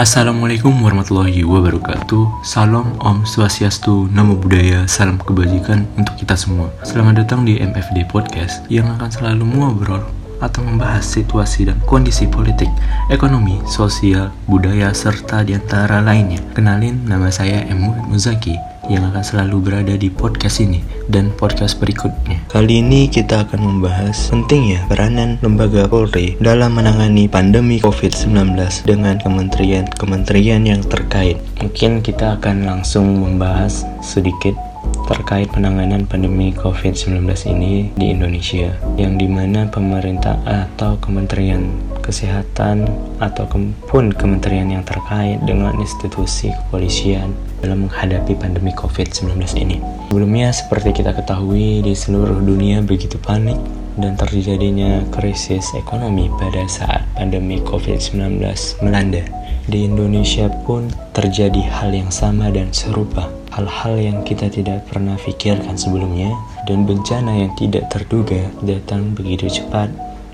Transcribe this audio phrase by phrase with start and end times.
[0.00, 2.40] Assalamualaikum warahmatullahi wabarakatuh.
[2.40, 6.72] Salam Om Swastiastu Namo Buddhaya Salam kebajikan untuk kita semua.
[6.88, 10.00] Selamat datang di MFD Podcast Yang akan selalu ngobrol
[10.40, 12.72] atau membahas situasi dan kondisi politik,
[13.12, 16.40] ekonomi, sosial, budaya, serta di antara lainnya.
[16.56, 22.42] Kenalin, nama saya Emu Muzaki yang akan selalu berada di podcast ini dan podcast berikutnya.
[22.50, 30.66] Kali ini kita akan membahas pentingnya peranan lembaga Polri dalam menangani pandemi COVID-19 dengan kementerian-kementerian
[30.66, 31.38] yang terkait.
[31.62, 34.58] Mungkin kita akan langsung membahas sedikit
[35.06, 41.66] terkait penanganan pandemi COVID-19 ini di Indonesia yang di mana pemerintah atau kementerian
[42.02, 42.88] kesehatan
[43.20, 43.46] atau
[43.88, 49.78] pun kementerian yang terkait dengan institusi kepolisian dalam menghadapi pandemi COVID-19 ini.
[50.10, 53.56] Sebelumnya seperti kita ketahui di seluruh dunia begitu panik
[54.00, 58.42] dan terjadinya krisis ekonomi pada saat pandemi COVID-19
[58.82, 59.22] melanda.
[59.70, 65.74] Di Indonesia pun terjadi hal yang sama dan serupa hal-hal yang kita tidak pernah pikirkan
[65.74, 66.32] sebelumnya
[66.64, 69.90] dan bencana yang tidak terduga datang begitu cepat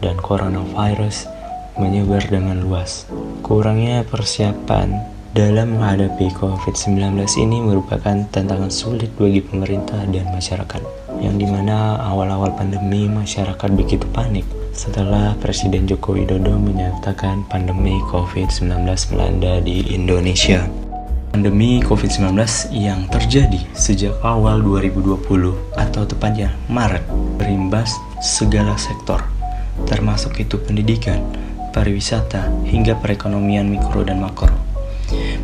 [0.00, 1.28] dan coronavirus
[1.80, 3.08] menyebar dengan luas.
[3.40, 4.92] Kurangnya persiapan
[5.32, 10.82] dalam menghadapi COVID-19 ini merupakan tantangan sulit bagi pemerintah dan masyarakat,
[11.22, 18.86] yang di mana awal-awal pandemi masyarakat begitu panik setelah Presiden Joko Widodo menyatakan pandemi COVID-19
[19.14, 20.66] melanda di Indonesia.
[21.30, 22.34] Pandemi COVID-19
[22.74, 27.06] yang terjadi sejak awal 2020 atau tepatnya Maret
[27.38, 29.22] berimbas segala sektor,
[29.86, 31.22] termasuk itu pendidikan,
[31.70, 34.52] pariwisata, hingga perekonomian mikro dan makro.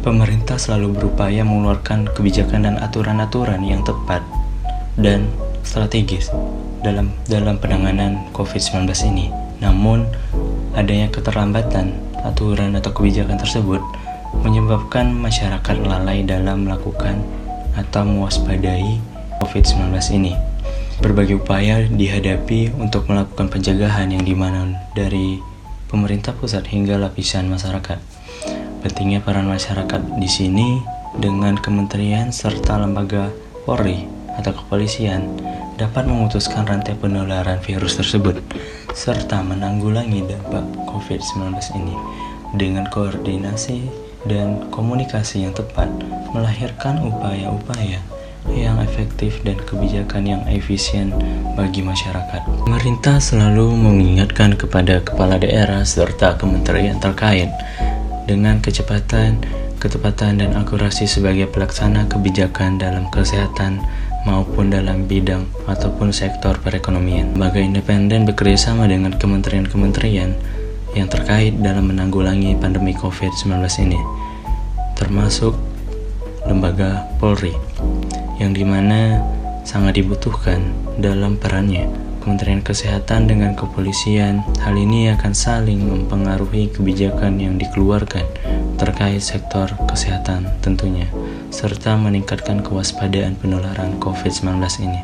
[0.03, 4.23] Pemerintah selalu berupaya mengeluarkan kebijakan dan aturan-aturan yang tepat
[4.95, 5.27] dan
[5.67, 6.31] strategis
[6.87, 9.27] dalam dalam penanganan COVID-19 ini.
[9.59, 10.07] Namun,
[10.79, 11.91] adanya keterlambatan
[12.23, 13.83] aturan atau kebijakan tersebut
[14.43, 17.19] menyebabkan masyarakat lalai dalam melakukan
[17.75, 19.01] atau mewaspadai
[19.43, 20.35] COVID-19 ini.
[20.97, 25.37] Berbagai upaya dihadapi untuk melakukan pencegahan yang di mana dari
[25.87, 27.99] pemerintah pusat hingga lapisan masyarakat.
[28.83, 30.79] Pentingnya peran masyarakat di sini
[31.19, 33.33] dengan kementerian serta lembaga
[33.67, 35.27] Polri atau kepolisian
[35.81, 38.39] dapat memutuskan rantai penularan virus tersebut
[38.93, 41.97] serta menanggulangi dampak COVID-19 ini
[42.57, 43.85] dengan koordinasi
[44.25, 45.89] dan komunikasi yang tepat
[46.33, 48.01] melahirkan upaya-upaya
[48.53, 51.11] yang efektif dan kebijakan yang efisien
[51.59, 52.45] bagi masyarakat.
[52.67, 57.51] Pemerintah selalu mengingatkan kepada kepala daerah serta kementerian terkait
[58.27, 59.43] dengan kecepatan,
[59.79, 63.83] ketepatan, dan akurasi sebagai pelaksana kebijakan dalam kesehatan
[64.27, 67.39] maupun dalam bidang ataupun sektor perekonomian.
[67.39, 70.35] Lembaga independen bekerjasama dengan kementerian-kementerian
[70.99, 73.53] yang terkait dalam menanggulangi pandemi COVID-19
[73.87, 74.01] ini,
[74.99, 75.55] termasuk
[76.49, 77.55] lembaga Polri,
[78.37, 79.21] yang di mana
[79.67, 80.63] sangat dibutuhkan
[81.01, 81.89] dalam perannya.
[82.23, 88.27] Kementerian Kesehatan dengan kepolisian, hal ini akan saling mempengaruhi kebijakan yang dikeluarkan
[88.83, 91.07] terkait sektor kesehatan tentunya,
[91.55, 95.01] serta meningkatkan kewaspadaan penularan COVID-19 ini.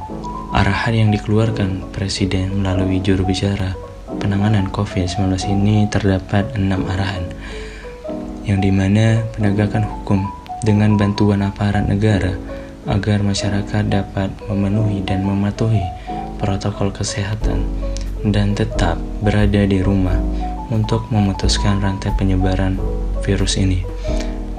[0.51, 3.79] Arahan yang dikeluarkan Presiden melalui juru bicara
[4.19, 7.31] penanganan COVID-19 ini terdapat enam arahan,
[8.43, 10.27] yang di mana penegakan hukum
[10.67, 12.35] dengan bantuan aparat negara
[12.87, 15.87] agar masyarakat dapat memenuhi dan mematuhi
[16.43, 17.63] protokol kesehatan
[18.27, 20.19] dan tetap berada di rumah
[20.71, 22.79] untuk memutuskan rantai penyebaran
[23.23, 23.87] virus ini.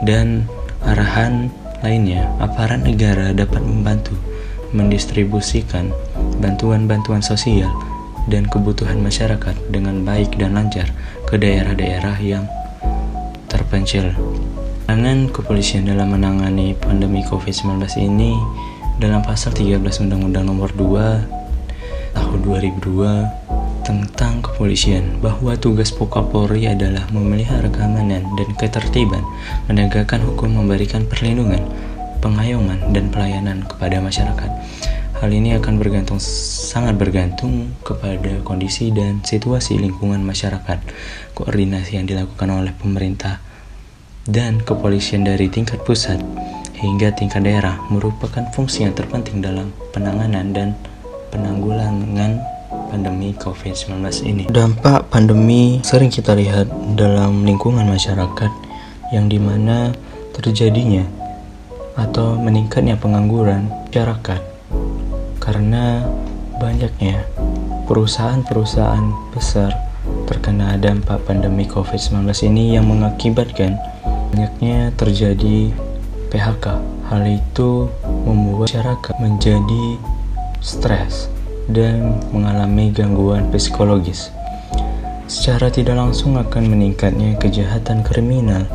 [0.03, 0.47] Dan
[0.83, 1.51] arahan
[1.83, 4.15] lainnya, aparat negara dapat membantu
[4.71, 5.91] mendistribusikan
[6.39, 7.69] bantuan-bantuan sosial
[8.31, 10.87] dan kebutuhan masyarakat dengan baik dan lancar
[11.27, 12.47] ke daerah-daerah yang
[13.51, 14.15] terpencil.
[14.83, 18.35] Peranan kepolisian dalam menangani pandemi COVID-19 ini
[18.99, 27.07] dalam pasal 13 Undang-Undang Nomor 2 Tahun 2002 tentang kepolisian bahwa tugas pokok Polri adalah
[27.15, 29.23] memelihara keamanan dan ketertiban,
[29.71, 31.63] menegakkan hukum, memberikan perlindungan,
[32.19, 34.51] pengayuman, dan pelayanan kepada masyarakat.
[35.23, 40.83] Hal ini akan bergantung sangat bergantung kepada kondisi dan situasi lingkungan masyarakat.
[41.31, 43.52] Koordinasi yang dilakukan oleh pemerintah
[44.27, 46.19] dan kepolisian dari tingkat pusat
[46.79, 50.69] hingga tingkat daerah merupakan fungsi yang terpenting dalam penanganan dan
[51.31, 52.39] penanggulangan
[52.91, 54.43] pandemi COVID-19 ini.
[54.53, 58.51] Dampak pandemi sering kita lihat dalam lingkungan masyarakat
[59.11, 59.91] yang di mana
[60.33, 61.03] terjadinya
[61.93, 64.41] atau meningkatnya pengangguran masyarakat
[65.37, 66.01] karena
[66.57, 67.21] banyaknya
[67.85, 69.73] perusahaan-perusahaan besar
[70.25, 73.77] terkena dampak pandemi COVID-19 ini yang mengakibatkan
[74.33, 75.69] banyaknya terjadi
[76.33, 76.65] PHK.
[77.13, 77.85] Hal itu
[78.25, 80.01] membuat masyarakat menjadi
[80.57, 81.29] stres
[81.69, 84.33] dan mengalami gangguan psikologis.
[85.29, 88.65] Secara tidak langsung akan meningkatnya kejahatan kriminal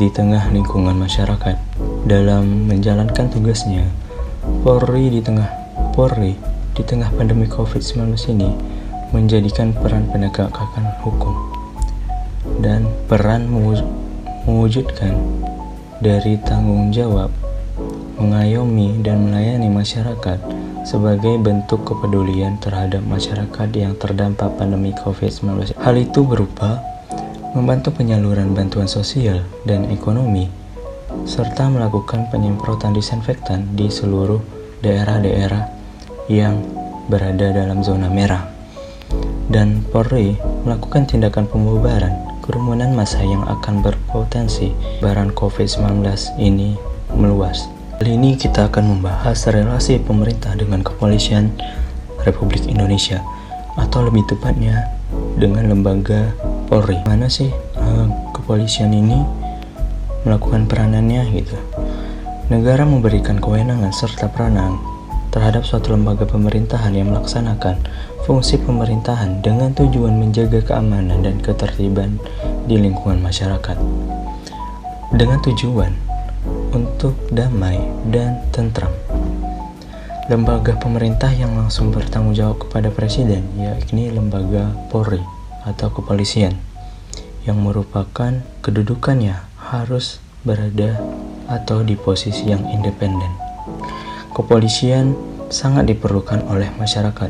[0.00, 1.60] di tengah lingkungan masyarakat.
[2.08, 3.84] Dalam menjalankan tugasnya,
[4.64, 5.52] Polri di tengah
[5.92, 6.32] Polri
[6.72, 8.48] di tengah pandemi COVID-19 ini
[9.12, 11.36] menjadikan peran penegakan hukum
[12.64, 13.44] dan peran
[14.46, 15.14] mewujudkan
[16.02, 17.30] dari tanggung jawab
[18.18, 20.38] mengayomi dan melayani masyarakat
[20.82, 25.78] sebagai bentuk kepedulian terhadap masyarakat yang terdampak pandemi COVID-19.
[25.78, 26.82] Hal itu berupa
[27.54, 30.50] membantu penyaluran bantuan sosial dan ekonomi,
[31.22, 34.42] serta melakukan penyemprotan disinfektan di seluruh
[34.82, 35.70] daerah-daerah
[36.26, 36.58] yang
[37.06, 38.50] berada dalam zona merah.
[39.52, 40.34] Dan Polri
[40.64, 46.02] melakukan tindakan pembubaran kerumunan massa yang akan berpotensi baran COVID-19
[46.42, 46.74] ini
[47.14, 47.70] meluas.
[48.02, 51.54] Kali ini kita akan membahas relasi pemerintah dengan kepolisian
[52.26, 53.22] Republik Indonesia
[53.78, 54.90] atau lebih tepatnya
[55.38, 56.34] dengan lembaga
[56.66, 56.98] Polri.
[57.06, 57.48] Mana sih
[57.78, 59.22] uh, kepolisian ini
[60.26, 61.56] melakukan peranannya gitu?
[62.50, 64.91] Negara memberikan kewenangan serta peranan
[65.32, 67.80] terhadap suatu lembaga pemerintahan yang melaksanakan
[68.28, 72.20] fungsi pemerintahan dengan tujuan menjaga keamanan dan ketertiban
[72.68, 73.74] di lingkungan masyarakat.
[75.16, 75.92] Dengan tujuan
[76.76, 77.80] untuk damai
[78.12, 78.92] dan tentram.
[80.30, 85.20] Lembaga pemerintah yang langsung bertanggung jawab kepada presiden yakni lembaga Polri
[85.66, 86.54] atau kepolisian
[87.42, 91.02] yang merupakan kedudukannya harus berada
[91.50, 93.41] atau di posisi yang independen.
[94.32, 95.12] Kepolisian
[95.52, 97.28] sangat diperlukan oleh masyarakat.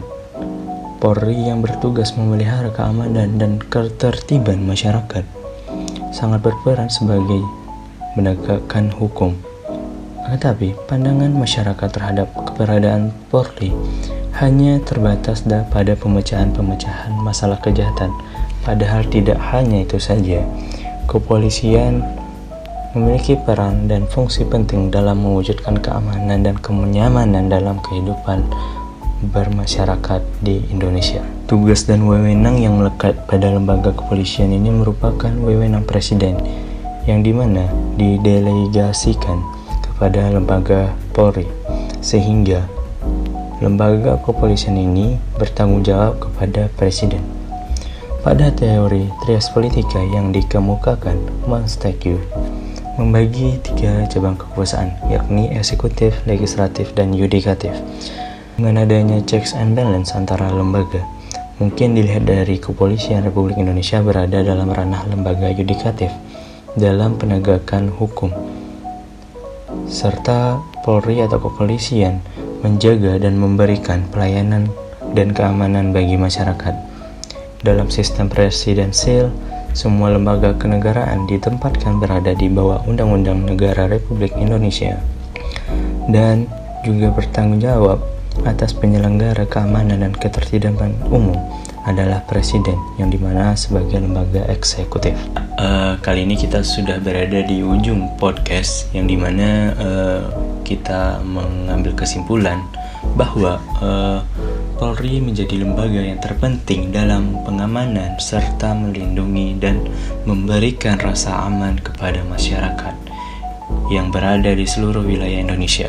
[1.02, 5.26] Polri yang bertugas memelihara keamanan dan ketertiban masyarakat
[6.14, 7.42] sangat berperan sebagai
[8.14, 9.34] menegakkan hukum.
[10.30, 13.74] Tetapi pandangan masyarakat terhadap keberadaan Polri
[14.38, 15.42] hanya terbatas
[15.74, 18.14] pada pemecahan-pemecahan masalah kejahatan.
[18.62, 20.46] Padahal tidak hanya itu saja,
[21.10, 22.21] kepolisian
[22.92, 28.44] memiliki peran dan fungsi penting dalam mewujudkan keamanan dan kenyamanan dalam kehidupan
[29.32, 31.24] bermasyarakat di Indonesia.
[31.48, 36.36] Tugas dan wewenang yang melekat pada lembaga kepolisian ini merupakan wewenang presiden
[37.08, 37.64] yang di mana
[37.96, 39.40] didelegasikan
[39.80, 41.48] kepada lembaga Polri
[42.04, 42.68] sehingga
[43.64, 47.24] lembaga kepolisian ini bertanggung jawab kepada presiden.
[48.22, 51.18] Pada teori trias politika yang dikemukakan
[51.48, 52.22] Montesquieu
[53.00, 57.72] membagi tiga cabang kekuasaan yakni eksekutif, legislatif, dan yudikatif.
[58.60, 61.00] Dengan adanya checks and balance antara lembaga,
[61.56, 66.12] mungkin dilihat dari kepolisian Republik Indonesia berada dalam ranah lembaga yudikatif
[66.76, 68.32] dalam penegakan hukum,
[69.88, 72.18] serta Polri atau kepolisian
[72.60, 74.66] menjaga dan memberikan pelayanan
[75.14, 76.74] dan keamanan bagi masyarakat.
[77.62, 79.30] Dalam sistem presidensil,
[79.72, 85.00] semua lembaga kenegaraan ditempatkan berada di bawah Undang-Undang Negara Republik Indonesia
[86.12, 86.48] dan
[86.84, 88.02] juga bertanggung jawab
[88.48, 91.36] atas penyelenggara keamanan dan ketertiban umum
[91.82, 95.18] adalah presiden yang di mana sebagai lembaga eksekutif.
[95.58, 100.22] Uh, kali ini kita sudah berada di ujung podcast yang di mana uh,
[100.62, 102.62] kita mengambil kesimpulan
[103.18, 104.22] bahwa uh,
[104.82, 109.78] Polri menjadi lembaga yang terpenting dalam pengamanan serta melindungi dan
[110.26, 112.90] memberikan rasa aman kepada masyarakat
[113.94, 115.86] yang berada di seluruh wilayah Indonesia.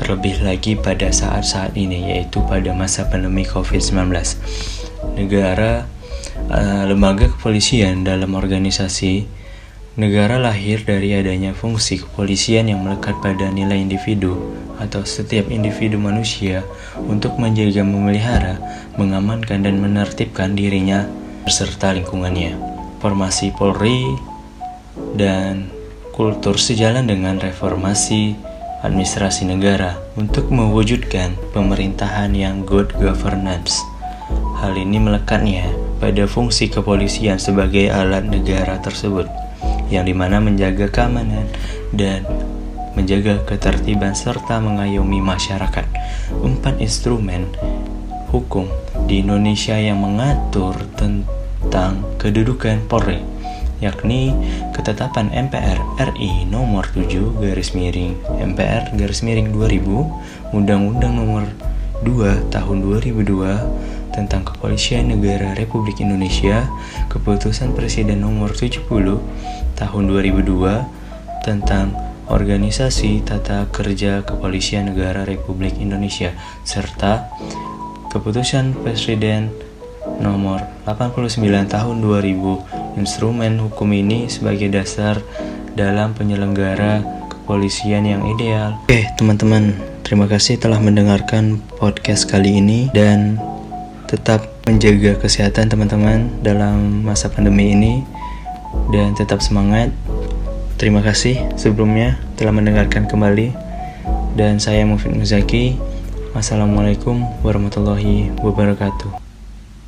[0.00, 4.08] Terlebih lagi pada saat-saat ini yaitu pada masa pandemi COVID-19
[5.12, 5.84] negara
[6.48, 9.28] uh, lembaga kepolisian dalam organisasi
[9.96, 14.36] negara lahir dari adanya fungsi kepolisian yang melekat pada nilai individu
[14.76, 16.60] atau setiap individu manusia
[17.08, 18.60] untuk menjaga, memelihara,
[19.00, 21.08] mengamankan dan menertibkan dirinya
[21.48, 22.60] beserta lingkungannya.
[23.00, 24.04] Formasi Polri
[25.16, 25.72] dan
[26.12, 28.36] kultur sejalan dengan reformasi
[28.84, 33.80] administrasi negara untuk mewujudkan pemerintahan yang good governance.
[34.60, 39.24] Hal ini melekatnya pada fungsi kepolisian sebagai alat negara tersebut,
[39.92, 41.46] yang di mana menjaga keamanan
[41.94, 42.26] dan
[42.96, 45.86] menjaga ketertiban serta mengayomi masyarakat.
[46.42, 47.52] Empat instrumen
[48.32, 48.66] hukum
[49.06, 53.36] di Indonesia yang mengatur tentang kedudukan Polri
[53.76, 54.32] yakni
[54.72, 57.12] ketetapan MPR RI nomor 7
[57.44, 61.44] garis miring MPR garis miring 2000 Undang-Undang nomor
[62.00, 66.64] 2 tahun 2002 tentang Kepolisian Negara Republik Indonesia,
[67.12, 69.20] Keputusan Presiden Nomor 70
[69.76, 71.92] Tahun 2002 tentang
[72.26, 76.34] Organisasi Tata Kerja Kepolisian Negara Republik Indonesia,
[76.66, 77.30] serta
[78.10, 79.52] Keputusan Presiden
[80.18, 85.20] Nomor 89 Tahun 2000 instrumen hukum ini sebagai dasar
[85.76, 88.80] dalam penyelenggara kepolisian yang ideal.
[88.88, 93.36] Oke, teman-teman, terima kasih telah mendengarkan podcast kali ini dan
[94.08, 98.02] tetap menjaga kesehatan teman-teman dalam masa pandemi ini
[98.94, 99.90] dan tetap semangat.
[100.76, 103.56] Terima kasih sebelumnya telah mendengarkan kembali
[104.36, 105.80] dan saya Mufid Muzaki.
[106.36, 109.25] Wassalamualaikum warahmatullahi wabarakatuh.